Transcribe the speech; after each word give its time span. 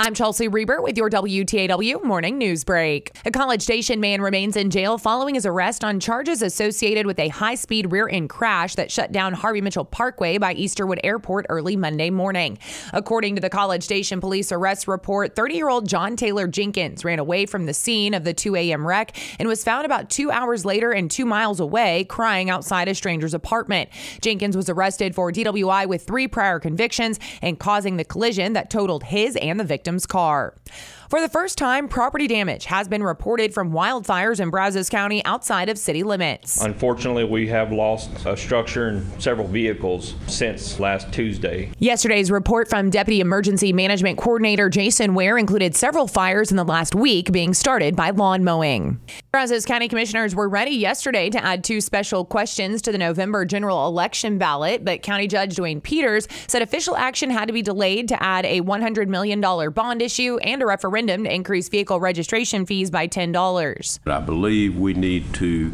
I'm 0.00 0.14
Chelsea 0.14 0.46
Reber 0.46 0.80
with 0.80 0.96
your 0.96 1.10
WTAW 1.10 2.04
morning 2.04 2.38
news 2.38 2.62
break. 2.62 3.10
A 3.24 3.32
College 3.32 3.62
Station 3.62 3.98
man 3.98 4.20
remains 4.22 4.56
in 4.56 4.70
jail 4.70 4.96
following 4.96 5.34
his 5.34 5.44
arrest 5.44 5.82
on 5.82 5.98
charges 5.98 6.40
associated 6.40 7.04
with 7.04 7.18
a 7.18 7.26
high 7.26 7.56
speed 7.56 7.90
rear 7.90 8.08
end 8.08 8.30
crash 8.30 8.76
that 8.76 8.92
shut 8.92 9.10
down 9.10 9.32
Harvey 9.32 9.60
Mitchell 9.60 9.84
Parkway 9.84 10.38
by 10.38 10.54
Easterwood 10.54 11.00
Airport 11.02 11.46
early 11.48 11.74
Monday 11.74 12.10
morning. 12.10 12.58
According 12.92 13.34
to 13.34 13.40
the 13.40 13.50
College 13.50 13.82
Station 13.82 14.20
police 14.20 14.52
arrest 14.52 14.86
report, 14.86 15.34
30 15.34 15.56
year 15.56 15.68
old 15.68 15.88
John 15.88 16.14
Taylor 16.14 16.46
Jenkins 16.46 17.04
ran 17.04 17.18
away 17.18 17.44
from 17.44 17.66
the 17.66 17.74
scene 17.74 18.14
of 18.14 18.22
the 18.22 18.32
2 18.32 18.54
a.m. 18.54 18.86
wreck 18.86 19.16
and 19.40 19.48
was 19.48 19.64
found 19.64 19.84
about 19.84 20.10
two 20.10 20.30
hours 20.30 20.64
later 20.64 20.92
and 20.92 21.10
two 21.10 21.26
miles 21.26 21.58
away 21.58 22.04
crying 22.04 22.50
outside 22.50 22.86
a 22.86 22.94
stranger's 22.94 23.34
apartment. 23.34 23.90
Jenkins 24.20 24.56
was 24.56 24.70
arrested 24.70 25.16
for 25.16 25.32
DWI 25.32 25.88
with 25.88 26.06
three 26.06 26.28
prior 26.28 26.60
convictions 26.60 27.18
and 27.42 27.58
causing 27.58 27.96
the 27.96 28.04
collision 28.04 28.52
that 28.52 28.70
totaled 28.70 29.02
his 29.02 29.34
and 29.34 29.58
the 29.58 29.64
victim 29.64 29.87
victim's 29.88 30.06
car. 30.06 30.54
For 31.08 31.22
the 31.22 31.28
first 31.30 31.56
time, 31.56 31.88
property 31.88 32.26
damage 32.26 32.66
has 32.66 32.86
been 32.86 33.02
reported 33.02 33.54
from 33.54 33.72
wildfires 33.72 34.40
in 34.40 34.50
Brazos 34.50 34.90
County 34.90 35.24
outside 35.24 35.70
of 35.70 35.78
city 35.78 36.02
limits. 36.02 36.60
Unfortunately, 36.60 37.24
we 37.24 37.46
have 37.46 37.72
lost 37.72 38.10
a 38.26 38.36
structure 38.36 38.88
and 38.88 39.22
several 39.22 39.48
vehicles 39.48 40.16
since 40.26 40.78
last 40.78 41.10
Tuesday. 41.10 41.72
Yesterday's 41.78 42.30
report 42.30 42.68
from 42.68 42.90
Deputy 42.90 43.20
Emergency 43.20 43.72
Management 43.72 44.18
Coordinator 44.18 44.68
Jason 44.68 45.14
Ware 45.14 45.38
included 45.38 45.74
several 45.74 46.08
fires 46.08 46.50
in 46.50 46.58
the 46.58 46.64
last 46.64 46.94
week 46.94 47.32
being 47.32 47.54
started 47.54 47.96
by 47.96 48.10
lawn 48.10 48.44
mowing. 48.44 49.00
Brazos 49.32 49.64
County 49.64 49.88
commissioners 49.88 50.34
were 50.34 50.48
ready 50.48 50.72
yesterday 50.72 51.30
to 51.30 51.42
add 51.42 51.64
two 51.64 51.80
special 51.80 52.26
questions 52.26 52.82
to 52.82 52.92
the 52.92 52.98
November 52.98 53.46
general 53.46 53.86
election 53.86 54.36
ballot, 54.36 54.84
but 54.84 55.02
County 55.02 55.26
Judge 55.26 55.56
Duane 55.56 55.80
Peters 55.80 56.28
said 56.48 56.60
official 56.60 56.96
action 56.98 57.30
had 57.30 57.46
to 57.46 57.54
be 57.54 57.62
delayed 57.62 58.08
to 58.08 58.22
add 58.22 58.44
a 58.44 58.60
$100 58.60 59.08
million 59.08 59.40
bond 59.40 60.02
issue 60.02 60.36
and 60.42 60.60
a 60.60 60.66
referendum 60.66 60.97
referendum 60.98 61.24
to 61.24 61.34
increase 61.34 61.68
vehicle 61.68 62.00
registration 62.00 62.66
fees 62.66 62.90
by 62.90 63.06
$10. 63.06 63.98
I 64.06 64.20
believe 64.20 64.76
we 64.76 64.94
need 64.94 65.32
to 65.34 65.72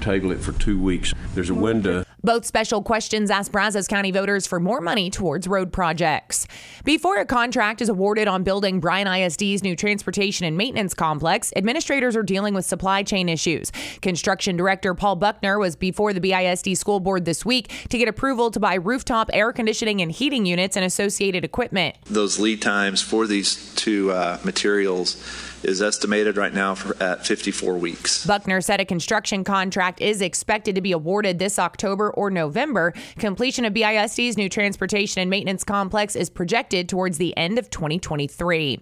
table 0.00 0.32
it 0.32 0.40
for 0.40 0.52
two 0.52 0.80
weeks. 0.80 1.12
There's 1.34 1.50
a 1.50 1.54
window. 1.54 2.05
Both 2.26 2.44
special 2.44 2.82
questions 2.82 3.30
ask 3.30 3.52
Brazos 3.52 3.86
County 3.86 4.10
voters 4.10 4.48
for 4.48 4.58
more 4.58 4.80
money 4.80 5.10
towards 5.10 5.46
road 5.46 5.72
projects. 5.72 6.48
Before 6.82 7.18
a 7.18 7.24
contract 7.24 7.80
is 7.80 7.88
awarded 7.88 8.26
on 8.26 8.42
building 8.42 8.80
Bryan 8.80 9.06
ISD's 9.06 9.62
new 9.62 9.76
transportation 9.76 10.44
and 10.44 10.56
maintenance 10.56 10.92
complex, 10.92 11.52
administrators 11.54 12.16
are 12.16 12.24
dealing 12.24 12.52
with 12.52 12.66
supply 12.66 13.04
chain 13.04 13.28
issues. 13.28 13.70
Construction 14.02 14.56
director 14.56 14.92
Paul 14.92 15.14
Buckner 15.14 15.60
was 15.60 15.76
before 15.76 16.12
the 16.12 16.18
BISD 16.18 16.76
school 16.76 16.98
board 16.98 17.26
this 17.26 17.44
week 17.44 17.70
to 17.90 17.96
get 17.96 18.08
approval 18.08 18.50
to 18.50 18.58
buy 18.58 18.74
rooftop 18.74 19.30
air 19.32 19.52
conditioning 19.52 20.00
and 20.02 20.10
heating 20.10 20.46
units 20.46 20.74
and 20.74 20.84
associated 20.84 21.44
equipment. 21.44 21.94
Those 22.06 22.40
lead 22.40 22.60
times 22.60 23.00
for 23.00 23.28
these 23.28 23.72
two 23.76 24.10
uh, 24.10 24.40
materials 24.42 25.14
is 25.66 25.82
estimated 25.82 26.36
right 26.36 26.54
now 26.54 26.74
for, 26.74 27.00
at 27.02 27.26
54 27.26 27.76
weeks. 27.76 28.24
Buckner 28.24 28.60
said 28.60 28.80
a 28.80 28.84
construction 28.84 29.44
contract 29.44 30.00
is 30.00 30.20
expected 30.20 30.74
to 30.74 30.80
be 30.80 30.92
awarded 30.92 31.38
this 31.38 31.58
October 31.58 32.10
or 32.16 32.30
November. 32.30 32.92
Completion 33.18 33.64
of 33.64 33.72
BISD's 33.72 34.36
new 34.36 34.48
transportation 34.48 35.20
and 35.20 35.30
maintenance 35.30 35.64
complex 35.64 36.16
is 36.16 36.30
projected 36.30 36.88
towards 36.88 37.18
the 37.18 37.36
end 37.36 37.58
of 37.58 37.70
2023. 37.70 38.80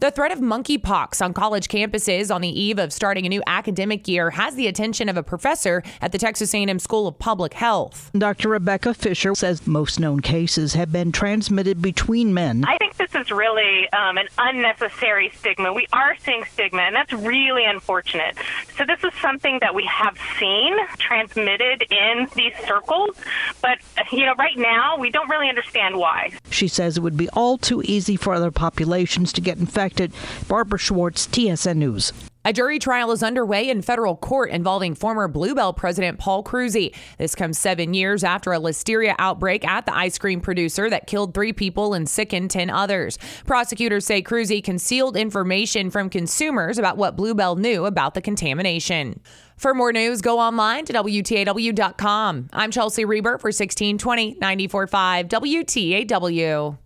The 0.00 0.10
threat 0.10 0.30
of 0.30 0.38
monkeypox 0.40 1.24
on 1.24 1.32
college 1.32 1.68
campuses 1.68 2.34
on 2.34 2.42
the 2.42 2.60
eve 2.60 2.78
of 2.78 2.92
starting 2.92 3.26
a 3.26 3.28
new 3.28 3.42
academic 3.46 4.06
year 4.06 4.30
has 4.30 4.54
the 4.54 4.66
attention 4.66 5.08
of 5.08 5.16
a 5.16 5.22
professor 5.22 5.82
at 6.00 6.12
the 6.12 6.18
Texas 6.18 6.54
A&M 6.54 6.78
School 6.78 7.08
of 7.08 7.18
Public 7.18 7.54
Health. 7.54 8.10
Dr. 8.16 8.50
Rebecca 8.50 8.94
Fischer 8.94 9.34
says 9.34 9.66
most 9.66 9.98
known 9.98 10.20
cases 10.20 10.74
have 10.74 10.92
been 10.92 11.12
transmitted 11.12 11.80
between 11.80 12.34
men. 12.34 12.64
I 12.66 12.76
think 12.76 12.85
this 13.10 13.22
is 13.22 13.30
really 13.30 13.88
um, 13.90 14.18
an 14.18 14.28
unnecessary 14.38 15.30
stigma. 15.38 15.72
We 15.72 15.86
are 15.92 16.16
seeing 16.18 16.44
stigma, 16.52 16.82
and 16.82 16.94
that's 16.94 17.12
really 17.12 17.64
unfortunate. 17.64 18.36
So 18.76 18.84
this 18.84 19.02
is 19.04 19.12
something 19.20 19.58
that 19.60 19.74
we 19.74 19.84
have 19.84 20.16
seen 20.38 20.76
transmitted 20.98 21.84
in 21.90 22.28
these 22.34 22.54
circles, 22.66 23.16
but 23.62 23.78
you 24.12 24.24
know, 24.24 24.34
right 24.34 24.56
now 24.56 24.96
we 24.98 25.10
don't 25.10 25.28
really 25.28 25.48
understand 25.48 25.96
why. 25.96 26.32
She 26.50 26.68
says 26.68 26.96
it 26.96 27.02
would 27.02 27.16
be 27.16 27.28
all 27.30 27.58
too 27.58 27.82
easy 27.84 28.16
for 28.16 28.34
other 28.34 28.50
populations 28.50 29.32
to 29.34 29.40
get 29.40 29.58
infected 29.58 30.12
Barbara 30.48 30.78
Schwartz, 30.78 31.26
TSN 31.26 31.76
News. 31.76 32.12
A 32.46 32.52
jury 32.52 32.78
trial 32.78 33.10
is 33.10 33.24
underway 33.24 33.68
in 33.68 33.82
federal 33.82 34.14
court 34.14 34.50
involving 34.50 34.94
former 34.94 35.26
Blue 35.26 35.52
Bell 35.52 35.72
president 35.72 36.20
Paul 36.20 36.44
Kruse. 36.44 36.94
This 37.18 37.34
comes 37.34 37.58
seven 37.58 37.92
years 37.92 38.22
after 38.22 38.52
a 38.52 38.60
listeria 38.60 39.16
outbreak 39.18 39.66
at 39.66 39.84
the 39.84 39.92
ice 39.92 40.16
cream 40.16 40.40
producer 40.40 40.88
that 40.88 41.08
killed 41.08 41.34
three 41.34 41.52
people 41.52 41.92
and 41.92 42.08
sickened 42.08 42.52
10 42.52 42.70
others. 42.70 43.18
Prosecutors 43.46 44.06
say 44.06 44.22
Kruse 44.22 44.62
concealed 44.62 45.16
information 45.16 45.90
from 45.90 46.08
consumers 46.08 46.78
about 46.78 46.96
what 46.96 47.16
Blue 47.16 47.34
Bell 47.34 47.56
knew 47.56 47.84
about 47.84 48.14
the 48.14 48.22
contamination. 48.22 49.18
For 49.56 49.74
more 49.74 49.92
news, 49.92 50.20
go 50.20 50.38
online 50.38 50.84
to 50.84 50.92
WTAW.com. 50.92 52.50
I'm 52.52 52.70
Chelsea 52.70 53.04
Reber 53.04 53.38
for 53.38 53.48
1620 53.48 54.34
945 54.34 55.26
WTAW. 55.26 56.78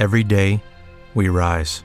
Every 0.00 0.24
day, 0.24 0.60
we 1.14 1.28
rise 1.28 1.84